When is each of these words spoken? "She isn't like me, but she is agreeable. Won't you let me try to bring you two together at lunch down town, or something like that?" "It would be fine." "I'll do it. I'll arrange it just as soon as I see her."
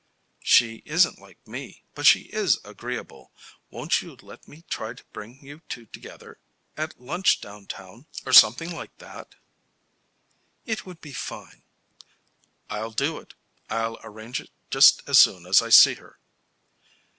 "She 0.41 0.81
isn't 0.83 1.19
like 1.19 1.47
me, 1.47 1.83
but 1.93 2.07
she 2.07 2.21
is 2.33 2.57
agreeable. 2.65 3.31
Won't 3.69 4.01
you 4.01 4.15
let 4.15 4.47
me 4.47 4.63
try 4.67 4.95
to 4.95 5.03
bring 5.13 5.45
you 5.45 5.61
two 5.69 5.85
together 5.85 6.39
at 6.75 6.99
lunch 6.99 7.39
down 7.39 7.67
town, 7.67 8.07
or 8.25 8.33
something 8.33 8.71
like 8.71 8.97
that?" 8.97 9.35
"It 10.65 10.87
would 10.87 11.01
be 11.01 11.13
fine." 11.13 11.61
"I'll 12.67 12.89
do 12.89 13.19
it. 13.19 13.35
I'll 13.69 13.99
arrange 14.03 14.41
it 14.41 14.49
just 14.71 15.07
as 15.07 15.19
soon 15.19 15.45
as 15.45 15.61
I 15.61 15.69
see 15.69 15.93
her." 15.93 16.17